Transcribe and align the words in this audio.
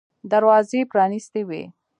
دروازې 0.31 0.79
پرانیستې 0.91 1.41
وې. 1.49 1.63